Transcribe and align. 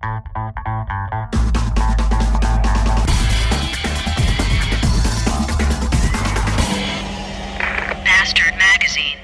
Bastard 0.00 0.24
Magazine. 8.56 9.18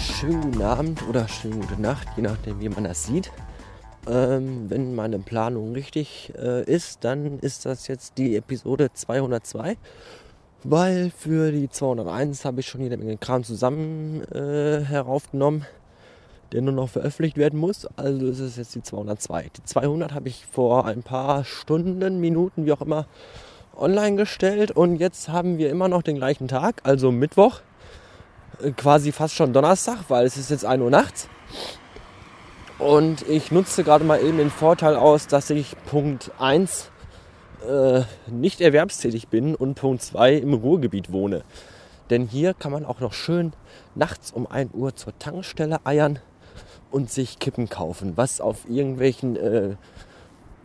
Schönen 0.00 0.40
guten 0.40 0.62
Abend 0.62 1.08
oder 1.08 1.28
schönen 1.28 1.60
gute 1.60 1.80
Nacht, 1.80 2.08
je 2.16 2.22
nachdem, 2.24 2.58
wie 2.60 2.68
man 2.68 2.82
das 2.82 3.04
sieht. 3.04 3.30
Ähm, 4.08 4.68
wenn 4.68 4.96
meine 4.96 5.20
Planung 5.20 5.74
richtig 5.74 6.32
äh, 6.36 6.64
ist, 6.64 7.04
dann 7.04 7.38
ist 7.38 7.66
das 7.66 7.86
jetzt 7.86 8.18
die 8.18 8.34
Episode 8.34 8.92
202, 8.92 9.76
weil 10.64 11.12
für 11.16 11.52
die 11.52 11.68
201 11.68 12.44
habe 12.44 12.58
ich 12.60 12.66
schon 12.66 12.80
jede 12.80 12.96
Menge 12.96 13.16
Kram 13.16 13.44
zusammen 13.44 14.24
äh, 14.32 14.80
heraufgenommen, 14.80 15.66
der 16.52 16.62
nur 16.62 16.72
noch 16.72 16.88
veröffentlicht 16.88 17.36
werden 17.36 17.58
muss. 17.58 17.86
Also 17.96 18.26
ist 18.26 18.40
es 18.40 18.56
jetzt 18.56 18.74
die 18.74 18.82
202. 18.82 19.50
Die 19.56 19.64
200 19.64 20.14
habe 20.14 20.28
ich 20.28 20.46
vor 20.50 20.86
ein 20.86 21.02
paar 21.02 21.44
Stunden, 21.44 22.20
Minuten, 22.20 22.66
wie 22.66 22.72
auch 22.72 22.80
immer, 22.80 23.06
online 23.76 24.16
gestellt 24.16 24.72
und 24.72 24.96
jetzt 24.96 25.28
haben 25.28 25.58
wir 25.58 25.70
immer 25.70 25.88
noch 25.88 26.02
den 26.02 26.16
gleichen 26.16 26.48
Tag, 26.48 26.80
also 26.82 27.12
Mittwoch, 27.12 27.60
äh, 28.60 28.72
quasi 28.72 29.12
fast 29.12 29.34
schon 29.34 29.52
Donnerstag, 29.52 29.98
weil 30.08 30.26
es 30.26 30.36
ist 30.36 30.50
jetzt 30.50 30.64
1 30.64 30.82
Uhr 30.82 30.90
nachts. 30.90 31.28
Und 32.78 33.28
ich 33.28 33.50
nutze 33.50 33.82
gerade 33.82 34.04
mal 34.04 34.20
eben 34.20 34.38
den 34.38 34.50
Vorteil 34.50 34.94
aus, 34.96 35.26
dass 35.26 35.50
ich 35.50 35.76
Punkt 35.86 36.30
1 36.38 36.90
äh, 37.68 38.02
nicht 38.28 38.60
erwerbstätig 38.60 39.28
bin 39.28 39.54
und 39.54 39.74
Punkt 39.74 40.02
2 40.02 40.34
im 40.34 40.54
Ruhrgebiet 40.54 41.12
wohne. 41.12 41.42
Denn 42.10 42.26
hier 42.26 42.54
kann 42.54 42.72
man 42.72 42.84
auch 42.84 43.00
noch 43.00 43.12
schön 43.12 43.52
nachts 43.94 44.30
um 44.30 44.46
1 44.46 44.74
Uhr 44.74 44.94
zur 44.94 45.18
Tankstelle 45.18 45.84
eiern 45.84 46.20
und 46.90 47.10
sich 47.10 47.38
Kippen 47.38 47.68
kaufen, 47.68 48.12
was 48.16 48.40
auf 48.40 48.68
irgendwelchen 48.68 49.36
äh, 49.36 49.76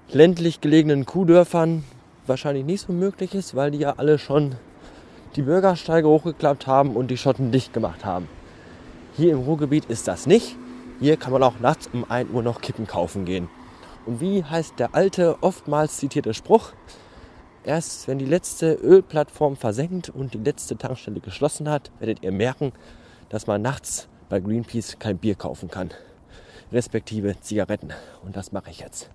ländlich 0.10 0.62
gelegenen 0.62 1.06
Kuhdörfern 1.06 1.84
wahrscheinlich 2.28 2.66
nicht 2.66 2.82
so 2.82 2.94
möglich 2.94 3.36
ist, 3.36 3.56
weil 3.56 3.72
die 3.72 3.80
ja 3.80 3.96
alle 3.98 4.18
schon 4.18 4.56
die 5.36 5.42
Bürgersteige 5.42 6.08
hochgeklappt 6.08 6.68
haben 6.68 6.96
und 6.96 7.10
die 7.10 7.18
Schotten 7.18 7.52
dicht 7.52 7.74
gemacht 7.74 8.06
haben. 8.06 8.28
Hier 9.16 9.34
im 9.34 9.40
Ruhrgebiet 9.40 9.86
ist 9.86 10.08
das 10.08 10.26
nicht. 10.28 10.56
Hier 11.00 11.18
kann 11.18 11.34
man 11.34 11.44
auch 11.44 11.60
nachts 11.60 11.90
um 11.92 12.10
1 12.10 12.32
Uhr 12.32 12.44
noch 12.44 12.62
Kippen 12.62 12.88
kaufen 12.88 13.26
gehen. 13.26 13.50
Und 14.06 14.22
wie 14.22 14.44
heißt 14.44 14.80
der 14.80 14.96
alte, 14.96 15.38
oftmals 15.42 15.98
zitierte 15.98 16.34
Spruch? 16.34 16.74
Erst 17.64 18.08
wenn 18.08 18.20
die 18.20 18.26
letzte 18.26 18.74
Ölplattform 18.74 19.56
versenkt 19.56 20.10
und 20.10 20.34
die 20.34 20.40
letzte 20.40 20.78
Tankstelle 20.78 21.22
geschlossen 21.22 21.70
hat, 21.70 21.92
werdet 22.00 22.22
ihr 22.22 22.32
merken, 22.32 22.74
dass 23.30 23.48
man 23.48 23.62
nachts 23.62 24.08
bei 24.30 24.40
Greenpeace 24.40 24.98
kein 25.00 25.18
Bier 25.18 25.36
kaufen 25.36 25.70
kann. 25.70 25.92
Respektive 26.74 27.40
Zigaretten. 27.40 27.92
Und 28.24 28.36
das 28.36 28.52
mache 28.52 28.72
ich 28.72 28.80
jetzt. 28.80 29.12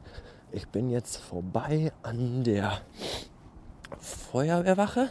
Ich 0.53 0.69
bin 0.69 0.91
jetzt 0.91 1.17
vorbei 1.17 1.93
an 2.05 2.45
der 2.45 2.81
Feuerwehrwache, 3.99 5.11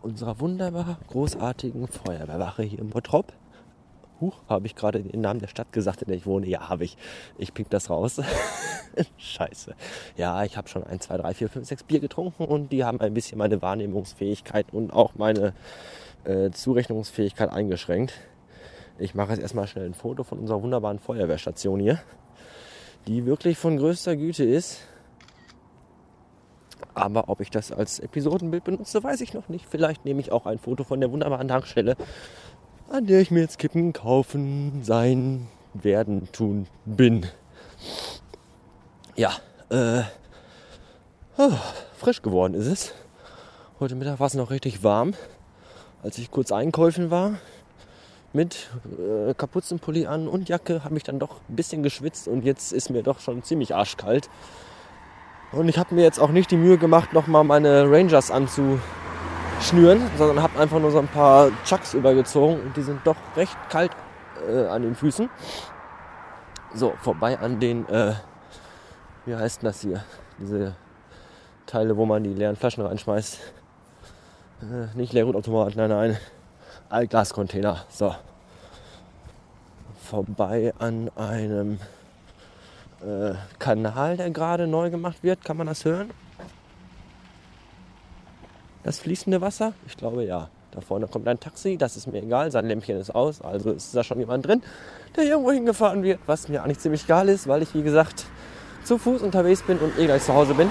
unserer 0.00 0.40
wunderbar 0.40 0.98
großartigen 1.08 1.86
Feuerwehrwache 1.86 2.62
hier 2.62 2.78
in 2.78 2.88
Bottrop. 2.88 3.34
Huch, 4.22 4.40
habe 4.48 4.66
ich 4.66 4.74
gerade 4.74 5.02
den 5.02 5.20
Namen 5.20 5.40
der 5.40 5.48
Stadt 5.48 5.70
gesagt, 5.72 6.00
in 6.00 6.08
der 6.08 6.16
ich 6.16 6.24
wohne? 6.24 6.46
Ja, 6.46 6.70
habe 6.70 6.84
ich. 6.84 6.96
Ich 7.36 7.52
piep 7.52 7.68
das 7.68 7.90
raus. 7.90 8.22
Scheiße. 9.18 9.74
Ja, 10.16 10.42
ich 10.44 10.56
habe 10.56 10.68
schon 10.68 10.82
ein, 10.82 11.00
zwei, 11.00 11.18
drei, 11.18 11.34
vier, 11.34 11.50
fünf, 11.50 11.68
sechs 11.68 11.82
Bier 11.82 12.00
getrunken 12.00 12.46
und 12.46 12.72
die 12.72 12.84
haben 12.84 13.02
ein 13.02 13.12
bisschen 13.12 13.36
meine 13.36 13.60
Wahrnehmungsfähigkeit 13.60 14.72
und 14.72 14.90
auch 14.90 15.14
meine 15.16 15.52
äh, 16.24 16.50
Zurechnungsfähigkeit 16.50 17.50
eingeschränkt. 17.52 18.14
Ich 18.98 19.14
mache 19.14 19.32
jetzt 19.32 19.42
erstmal 19.42 19.66
schnell 19.66 19.84
ein 19.84 19.94
Foto 19.94 20.24
von 20.24 20.38
unserer 20.38 20.62
wunderbaren 20.62 20.98
Feuerwehrstation 20.98 21.80
hier, 21.80 22.00
die 23.06 23.26
wirklich 23.26 23.58
von 23.58 23.76
größter 23.76 24.16
Güte 24.16 24.44
ist. 24.44 24.80
Aber 26.94 27.28
ob 27.28 27.40
ich 27.40 27.50
das 27.50 27.72
als 27.72 27.98
Episodenbild 28.00 28.64
benutze, 28.64 29.04
weiß 29.04 29.20
ich 29.20 29.34
noch 29.34 29.50
nicht. 29.50 29.66
Vielleicht 29.68 30.06
nehme 30.06 30.20
ich 30.20 30.32
auch 30.32 30.46
ein 30.46 30.58
Foto 30.58 30.82
von 30.82 30.98
der 31.00 31.12
wunderbaren 31.12 31.46
Tankstelle, 31.46 31.94
an 32.90 33.06
der 33.06 33.20
ich 33.20 33.30
mir 33.30 33.40
jetzt 33.40 33.58
Kippen 33.58 33.92
kaufen, 33.92 34.82
sein, 34.82 35.46
werden, 35.74 36.32
tun, 36.32 36.66
bin. 36.86 37.26
Ja, 39.14 39.32
äh, 39.68 40.04
oh, 41.36 41.52
frisch 41.98 42.22
geworden 42.22 42.54
ist 42.54 42.66
es. 42.66 42.94
Heute 43.78 43.94
Mittag 43.94 44.20
war 44.20 44.26
es 44.26 44.34
noch 44.34 44.50
richtig 44.50 44.82
warm, 44.82 45.12
als 46.02 46.16
ich 46.16 46.30
kurz 46.30 46.50
einkaufen 46.50 47.10
war. 47.10 47.34
Mit 48.32 48.68
äh, 48.98 49.34
Kapuzenpulli 49.34 50.06
an 50.06 50.28
und 50.28 50.48
Jacke 50.48 50.84
habe 50.84 50.96
ich 50.96 51.02
dann 51.04 51.18
doch 51.18 51.40
ein 51.48 51.56
bisschen 51.56 51.82
geschwitzt 51.82 52.28
und 52.28 52.44
jetzt 52.44 52.72
ist 52.72 52.90
mir 52.90 53.02
doch 53.02 53.20
schon 53.20 53.42
ziemlich 53.42 53.74
arschkalt. 53.74 54.28
Und 55.52 55.68
ich 55.68 55.78
habe 55.78 55.94
mir 55.94 56.02
jetzt 56.02 56.18
auch 56.18 56.30
nicht 56.30 56.50
die 56.50 56.56
Mühe 56.56 56.76
gemacht, 56.76 57.12
nochmal 57.12 57.44
meine 57.44 57.90
Rangers 57.90 58.30
anzuschnüren, 58.30 60.02
sondern 60.18 60.42
habe 60.42 60.58
einfach 60.58 60.80
nur 60.80 60.90
so 60.90 60.98
ein 60.98 61.08
paar 61.08 61.50
Chucks 61.64 61.94
übergezogen 61.94 62.60
und 62.60 62.76
die 62.76 62.82
sind 62.82 63.00
doch 63.04 63.16
recht 63.36 63.56
kalt 63.70 63.92
äh, 64.48 64.66
an 64.66 64.82
den 64.82 64.94
Füßen. 64.94 65.30
So, 66.74 66.92
vorbei 67.00 67.38
an 67.38 67.58
den, 67.58 67.88
äh, 67.88 68.14
wie 69.24 69.34
heißt 69.34 69.62
denn 69.62 69.68
das 69.68 69.80
hier? 69.80 70.04
Diese 70.38 70.74
Teile, 71.64 71.96
wo 71.96 72.04
man 72.06 72.22
die 72.22 72.34
leeren 72.34 72.56
Flaschen 72.56 72.84
reinschmeißt. 72.84 73.40
Äh, 74.62 74.96
nicht 74.96 75.12
Leergutautomat, 75.12 75.76
nein, 75.76 75.90
nein. 75.90 76.16
Altglascontainer. 76.88 77.84
So. 77.88 78.14
Vorbei 80.02 80.72
an 80.78 81.10
einem 81.16 81.78
äh, 83.02 83.34
Kanal, 83.58 84.16
der 84.16 84.30
gerade 84.30 84.66
neu 84.66 84.90
gemacht 84.90 85.22
wird. 85.22 85.44
Kann 85.44 85.56
man 85.56 85.66
das 85.66 85.84
hören? 85.84 86.10
Das 88.84 89.00
fließende 89.00 89.40
Wasser? 89.40 89.72
Ich 89.86 89.96
glaube 89.96 90.24
ja. 90.24 90.48
Da 90.70 90.82
vorne 90.82 91.06
kommt 91.06 91.26
ein 91.26 91.40
Taxi, 91.40 91.78
das 91.78 91.96
ist 91.96 92.06
mir 92.06 92.22
egal, 92.22 92.50
sein 92.50 92.66
Lämpchen 92.66 92.98
ist 92.98 93.14
aus, 93.14 93.40
also 93.40 93.70
ist 93.70 93.96
da 93.96 94.04
schon 94.04 94.18
jemand 94.18 94.46
drin, 94.46 94.62
der 95.16 95.24
irgendwo 95.24 95.50
hingefahren 95.50 96.02
wird, 96.02 96.20
was 96.26 96.50
mir 96.50 96.62
eigentlich 96.62 96.80
ziemlich 96.80 97.04
egal 97.04 97.30
ist, 97.30 97.48
weil 97.48 97.62
ich 97.62 97.74
wie 97.74 97.82
gesagt 97.82 98.26
zu 98.84 98.98
Fuß 98.98 99.22
unterwegs 99.22 99.62
bin 99.62 99.78
und 99.78 99.98
eh 99.98 100.04
gleich 100.04 100.22
zu 100.22 100.34
Hause 100.34 100.52
bin. 100.52 100.68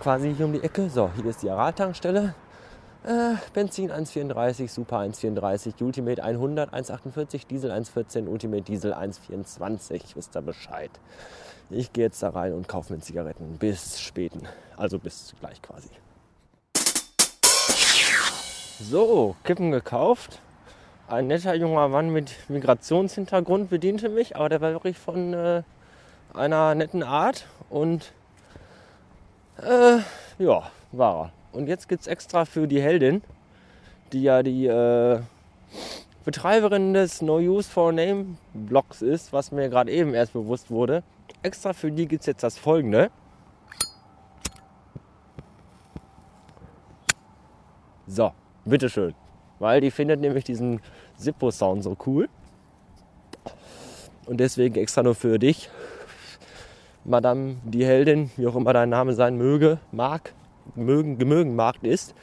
Quasi 0.00 0.34
hier 0.34 0.46
um 0.46 0.54
die 0.54 0.62
Ecke. 0.62 0.88
So, 0.88 1.10
hier 1.16 1.26
ist 1.26 1.42
die 1.42 1.50
Aral-Tankstelle. 1.50 2.34
Äh, 3.06 3.36
Benzin 3.52 3.92
1,34, 3.92 4.68
Super 4.68 4.98
1,34, 4.98 5.80
Ultimate 5.80 6.24
100, 6.24 6.74
1,48, 6.74 7.46
Diesel 7.46 7.70
1,14, 7.70 8.26
Ultimate 8.26 8.62
Diesel 8.62 8.92
1,24. 8.94 10.16
Wisst 10.16 10.34
ihr 10.34 10.42
Bescheid. 10.42 10.90
Ich 11.70 11.92
gehe 11.92 12.06
jetzt 12.06 12.20
da 12.24 12.30
rein 12.30 12.52
und 12.52 12.66
kaufe 12.66 12.92
mir 12.92 12.98
Zigaretten 12.98 13.58
bis 13.58 14.00
späten. 14.00 14.48
Also 14.76 14.98
bis 14.98 15.34
gleich 15.38 15.62
quasi. 15.62 15.88
So, 18.80 19.36
Kippen 19.44 19.70
gekauft. 19.70 20.40
Ein 21.06 21.28
netter 21.28 21.54
junger 21.54 21.86
Mann 21.86 22.10
mit 22.10 22.32
Migrationshintergrund 22.48 23.70
bediente 23.70 24.08
mich, 24.08 24.34
aber 24.34 24.48
der 24.48 24.60
war 24.60 24.72
wirklich 24.72 24.98
von 24.98 25.32
äh, 25.32 25.62
einer 26.34 26.74
netten 26.74 27.04
Art 27.04 27.46
und 27.70 28.12
äh, 29.62 29.98
ja, 30.42 30.70
war 30.90 31.26
er. 31.26 31.32
Und 31.56 31.68
jetzt 31.68 31.88
gibt 31.88 32.02
es 32.02 32.06
extra 32.06 32.44
für 32.44 32.68
die 32.68 32.82
Heldin, 32.82 33.22
die 34.12 34.22
ja 34.22 34.42
die 34.42 34.66
äh, 34.66 35.20
Betreiberin 36.26 36.92
des 36.92 37.22
No 37.22 37.38
Use 37.38 37.70
for 37.70 37.92
Name 37.92 38.36
Blogs 38.52 39.00
ist, 39.00 39.32
was 39.32 39.52
mir 39.52 39.70
gerade 39.70 39.90
eben 39.90 40.12
erst 40.12 40.34
bewusst 40.34 40.70
wurde. 40.70 41.02
Extra 41.42 41.72
für 41.72 41.90
die 41.90 42.06
gibt 42.06 42.20
es 42.20 42.26
jetzt 42.26 42.42
das 42.42 42.58
folgende. 42.58 43.10
So, 48.06 48.32
bitteschön. 48.66 49.14
Weil 49.58 49.80
die 49.80 49.90
findet 49.90 50.20
nämlich 50.20 50.44
diesen 50.44 50.82
Zippo-Sound 51.16 51.82
so 51.82 51.96
cool. 52.04 52.28
Und 54.26 54.40
deswegen 54.40 54.74
extra 54.74 55.02
nur 55.02 55.14
für 55.14 55.38
dich, 55.38 55.70
Madame, 57.04 57.56
die 57.64 57.86
Heldin, 57.86 58.30
wie 58.36 58.46
auch 58.46 58.56
immer 58.56 58.74
dein 58.74 58.90
Name 58.90 59.14
sein 59.14 59.38
möge, 59.38 59.78
mag, 59.90 60.34
mögen, 60.74 61.18
gemögen 61.18 61.54
mag 61.54 61.82
ist, 61.82 62.14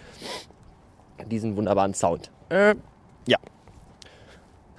diesen 1.27 1.55
wunderbaren 1.55 1.93
Sound. 1.93 2.31
Äh, 2.49 2.75
ja. 3.27 3.37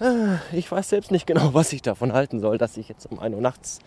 Äh, 0.00 0.36
Ich 0.52 0.70
weiß 0.70 0.88
selbst 0.88 1.10
nicht 1.10 1.26
genau, 1.26 1.50
was 1.54 1.72
ich 1.72 1.82
davon 1.82 2.12
halten 2.12 2.40
soll, 2.40 2.58
dass 2.58 2.76
ich 2.76 2.88
jetzt 2.88 3.06
um 3.10 3.18
1 3.18 3.34
Uhr 3.34 3.40
nachts 3.40 3.78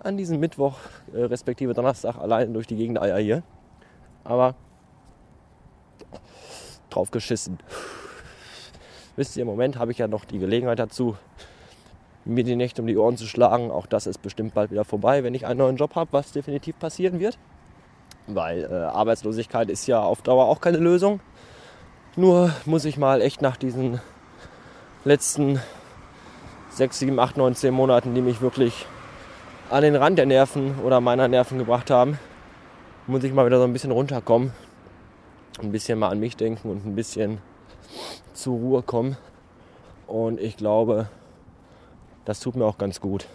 an 0.00 0.16
diesem 0.16 0.38
Mittwoch, 0.40 0.76
äh, 1.12 1.22
respektive 1.22 1.74
Donnerstag, 1.74 2.16
allein 2.18 2.52
durch 2.52 2.66
die 2.66 2.76
Gegend 2.76 3.00
eier 3.00 3.18
hier. 3.18 3.42
Aber 4.22 4.54
drauf 6.90 7.10
geschissen. 7.10 7.58
Wisst 9.16 9.36
ihr, 9.36 9.42
im 9.42 9.48
Moment 9.48 9.78
habe 9.78 9.92
ich 9.92 9.98
ja 9.98 10.08
noch 10.08 10.24
die 10.24 10.38
Gelegenheit 10.38 10.78
dazu, 10.78 11.16
mir 12.24 12.44
die 12.44 12.56
Nächte 12.56 12.82
um 12.82 12.86
die 12.86 12.96
Ohren 12.96 13.16
zu 13.16 13.26
schlagen. 13.26 13.70
Auch 13.70 13.86
das 13.86 14.06
ist 14.06 14.22
bestimmt 14.22 14.54
bald 14.54 14.70
wieder 14.70 14.84
vorbei, 14.84 15.22
wenn 15.24 15.34
ich 15.34 15.46
einen 15.46 15.58
neuen 15.58 15.76
Job 15.76 15.94
habe, 15.94 16.12
was 16.12 16.32
definitiv 16.32 16.78
passieren 16.78 17.20
wird. 17.20 17.38
Weil 18.26 18.64
äh, 18.64 18.74
Arbeitslosigkeit 18.74 19.70
ist 19.70 19.86
ja 19.86 20.00
auf 20.00 20.22
Dauer 20.22 20.46
auch 20.46 20.60
keine 20.60 20.78
Lösung. 20.78 21.20
Nur 22.16 22.52
muss 22.64 22.84
ich 22.84 22.96
mal 22.96 23.20
echt 23.20 23.42
nach 23.42 23.56
diesen 23.56 24.00
letzten 25.04 25.60
6, 26.70 26.98
7, 26.98 27.18
8, 27.18 27.36
9, 27.36 27.54
10 27.54 27.74
Monaten, 27.74 28.14
die 28.14 28.22
mich 28.22 28.40
wirklich 28.40 28.86
an 29.70 29.82
den 29.82 29.96
Rand 29.96 30.18
der 30.18 30.26
Nerven 30.26 30.78
oder 30.80 31.00
meiner 31.00 31.28
Nerven 31.28 31.58
gebracht 31.58 31.90
haben, 31.90 32.18
muss 33.06 33.24
ich 33.24 33.32
mal 33.32 33.46
wieder 33.46 33.58
so 33.58 33.64
ein 33.64 33.72
bisschen 33.72 33.90
runterkommen, 33.90 34.52
ein 35.60 35.72
bisschen 35.72 35.98
mal 35.98 36.08
an 36.08 36.20
mich 36.20 36.36
denken 36.36 36.70
und 36.70 36.86
ein 36.86 36.94
bisschen 36.94 37.38
zur 38.32 38.54
Ruhe 38.54 38.82
kommen. 38.82 39.16
Und 40.06 40.40
ich 40.40 40.56
glaube, 40.56 41.08
das 42.24 42.40
tut 42.40 42.56
mir 42.56 42.64
auch 42.64 42.78
ganz 42.78 43.00
gut. 43.00 43.26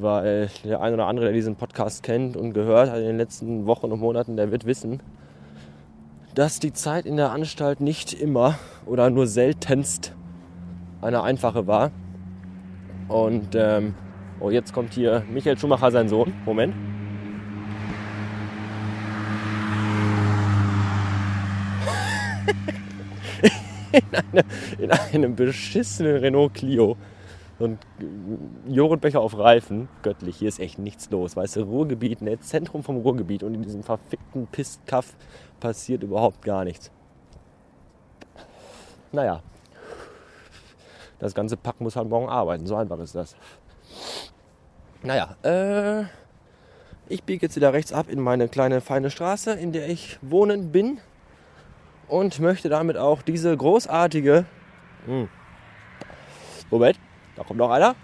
Weil 0.00 0.48
der 0.62 0.80
ein 0.80 0.94
oder 0.94 1.06
andere, 1.06 1.26
der 1.26 1.34
diesen 1.34 1.56
Podcast 1.56 2.04
kennt 2.04 2.36
und 2.36 2.52
gehört 2.52 2.88
hat 2.88 2.98
in 2.98 3.06
den 3.06 3.16
letzten 3.16 3.66
Wochen 3.66 3.90
und 3.90 3.98
Monaten, 3.98 4.36
der 4.36 4.52
wird 4.52 4.64
wissen, 4.64 5.02
dass 6.36 6.60
die 6.60 6.72
Zeit 6.72 7.04
in 7.04 7.16
der 7.16 7.32
Anstalt 7.32 7.80
nicht 7.80 8.12
immer 8.12 8.56
oder 8.86 9.10
nur 9.10 9.26
seltenst 9.26 10.14
eine 11.00 11.24
einfache 11.24 11.66
war. 11.66 11.90
Und 13.08 13.56
ähm, 13.56 13.94
oh, 14.38 14.50
jetzt 14.50 14.72
kommt 14.72 14.94
hier 14.94 15.24
Michael 15.28 15.58
Schumacher, 15.58 15.90
sein 15.90 16.08
Sohn. 16.08 16.32
Moment. 16.44 16.76
in, 23.92 24.02
eine, 24.12 24.44
in 24.78 24.92
einem 24.92 25.34
beschissenen 25.34 26.18
Renault 26.18 26.54
Clio. 26.54 26.96
So 27.58 27.64
ein 27.64 27.78
Joghurtbecher 28.66 29.20
auf 29.20 29.36
Reifen. 29.36 29.88
Göttlich, 30.02 30.36
hier 30.36 30.48
ist 30.48 30.60
echt 30.60 30.78
nichts 30.78 31.10
los. 31.10 31.36
Weißt 31.36 31.56
du, 31.56 31.62
Ruhrgebiet, 31.62 32.22
ne? 32.22 32.38
Zentrum 32.38 32.84
vom 32.84 32.98
Ruhrgebiet 32.98 33.42
und 33.42 33.54
in 33.54 33.62
diesem 33.62 33.82
verfickten 33.82 34.46
Pistkaff 34.46 35.16
passiert 35.58 36.02
überhaupt 36.04 36.42
gar 36.42 36.64
nichts. 36.64 36.92
Naja, 39.10 39.42
das 41.18 41.34
ganze 41.34 41.56
Pack 41.56 41.80
muss 41.80 41.96
halt 41.96 42.08
morgen 42.08 42.28
arbeiten. 42.28 42.66
So 42.66 42.76
einfach 42.76 42.98
ist 43.00 43.14
das. 43.14 43.34
Naja, 45.02 45.36
äh, 45.42 46.04
ich 47.08 47.24
biege 47.24 47.46
jetzt 47.46 47.56
wieder 47.56 47.72
rechts 47.72 47.92
ab 47.92 48.06
in 48.08 48.20
meine 48.20 48.48
kleine 48.48 48.80
feine 48.80 49.10
Straße, 49.10 49.52
in 49.52 49.72
der 49.72 49.88
ich 49.88 50.18
wohnen 50.22 50.70
bin. 50.70 51.00
Und 52.06 52.40
möchte 52.40 52.68
damit 52.68 52.96
auch 52.96 53.20
diese 53.20 53.54
großartige. 53.54 54.46
Hm, 55.06 55.28
Moment, 56.70 56.98
da 57.38 57.44
kommt 57.44 57.58
noch 57.58 57.70
einer. 57.70 57.94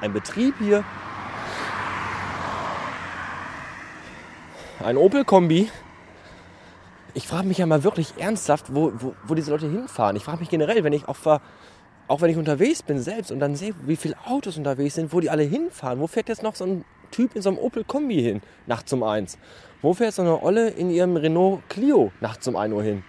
Ein 0.00 0.12
Betrieb 0.12 0.54
hier. 0.60 0.84
Ein 4.84 4.96
Opel-Kombi. 4.96 5.68
Ich 7.14 7.26
frage 7.26 7.48
mich 7.48 7.58
ja 7.58 7.66
mal 7.66 7.82
wirklich 7.82 8.14
ernsthaft, 8.16 8.66
wo, 8.72 8.92
wo, 8.94 9.16
wo 9.24 9.34
diese 9.34 9.50
Leute 9.50 9.68
hinfahren. 9.68 10.14
Ich 10.14 10.22
frage 10.22 10.38
mich 10.38 10.50
generell, 10.50 10.84
wenn 10.84 10.92
ich 10.92 11.08
auf, 11.08 11.26
auch 11.26 12.20
wenn 12.20 12.30
ich 12.30 12.36
unterwegs 12.36 12.84
bin 12.84 13.00
selbst 13.00 13.32
und 13.32 13.40
dann 13.40 13.56
sehe, 13.56 13.74
wie 13.86 13.96
viele 13.96 14.14
Autos 14.24 14.56
unterwegs 14.56 14.94
sind, 14.94 15.12
wo 15.12 15.18
die 15.18 15.30
alle 15.30 15.42
hinfahren. 15.42 15.98
Wo 15.98 16.06
fährt 16.06 16.28
jetzt 16.28 16.44
noch 16.44 16.54
so 16.54 16.64
ein 16.64 16.84
Typ 17.10 17.34
in 17.34 17.42
so 17.42 17.48
einem 17.48 17.58
Opel 17.58 17.82
Kombi 17.82 18.22
hin, 18.22 18.40
nachts 18.66 18.92
um 18.92 19.02
eins? 19.02 19.36
Wo 19.82 19.94
fährt 19.94 20.14
so 20.14 20.22
eine 20.22 20.40
Olle 20.42 20.70
in 20.70 20.90
ihrem 20.90 21.16
Renault 21.16 21.68
Clio 21.68 22.12
nachts 22.20 22.46
um 22.46 22.54
1 22.54 22.72
Uhr 22.72 22.84
hin? 22.84 23.02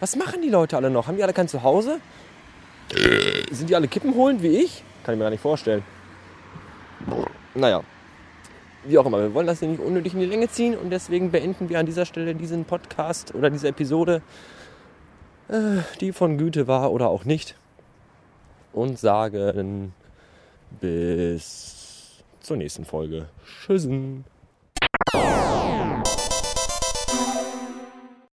Was 0.00 0.16
machen 0.16 0.42
die 0.42 0.48
Leute 0.48 0.76
alle 0.76 0.90
noch? 0.90 1.06
Haben 1.06 1.18
die 1.18 1.22
alle 1.22 1.32
kein 1.32 1.46
Zuhause? 1.46 2.00
Sind 3.50 3.70
die 3.70 3.74
alle 3.74 3.88
Kippen 3.88 4.14
holend 4.14 4.42
wie 4.42 4.58
ich? 4.58 4.82
Kann 5.04 5.14
ich 5.14 5.18
mir 5.18 5.24
gar 5.24 5.30
nicht 5.30 5.40
vorstellen. 5.40 5.82
Naja, 7.54 7.82
wie 8.84 8.98
auch 8.98 9.06
immer, 9.06 9.20
wir 9.20 9.34
wollen 9.34 9.46
das 9.46 9.60
hier 9.60 9.68
nicht 9.68 9.80
unnötig 9.80 10.14
in 10.14 10.20
die 10.20 10.26
Länge 10.26 10.48
ziehen 10.48 10.76
und 10.76 10.90
deswegen 10.90 11.30
beenden 11.30 11.68
wir 11.68 11.78
an 11.78 11.86
dieser 11.86 12.06
Stelle 12.06 12.34
diesen 12.34 12.64
Podcast 12.64 13.34
oder 13.34 13.50
diese 13.50 13.68
Episode, 13.68 14.22
äh, 15.48 15.78
die 16.00 16.12
von 16.12 16.38
Güte 16.38 16.66
war 16.66 16.92
oder 16.92 17.08
auch 17.08 17.24
nicht. 17.24 17.56
Und 18.72 18.98
sagen 18.98 19.92
bis 20.80 22.22
zur 22.40 22.56
nächsten 22.56 22.84
Folge. 22.84 23.28
Tschüssen. 23.44 24.24